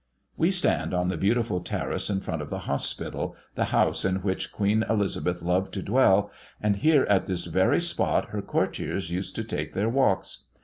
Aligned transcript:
We 0.35 0.49
stand 0.49 0.95
on 0.95 1.09
the 1.09 1.15
beautiful 1.17 1.59
terrace 1.59 2.09
in 2.09 2.21
front 2.21 2.41
of 2.41 2.49
the 2.49 2.65
Hospital, 2.65 3.35
the 3.53 3.65
house 3.65 4.03
in 4.03 4.23
which 4.23 4.51
Queen 4.51 4.83
Elizabeth 4.89 5.43
loved 5.43 5.71
to 5.75 5.83
dwell, 5.83 6.31
and 6.59 6.77
here 6.77 7.03
at 7.03 7.27
this 7.27 7.45
very 7.45 7.79
spot 7.79 8.29
her 8.29 8.41
courtiers 8.41 9.11
used 9.11 9.35
to 9.35 9.43
take 9.43 9.73
their 9.73 9.89
walks. 9.89 10.45